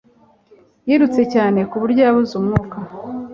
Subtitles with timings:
[0.87, 2.77] Yirutse cyane ku buryo yabuze umwuka